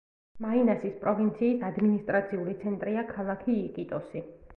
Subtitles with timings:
[0.43, 4.25] მაინასის პროვინციის ადმინისტრაციული ცენტრია ქალაქი იკიტოსი.